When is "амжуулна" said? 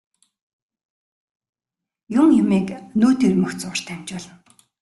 3.93-4.35